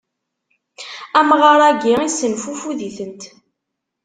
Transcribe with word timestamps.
Amɣaṛ-agi 1.19 1.91
issenfufud-itent. 2.07 3.21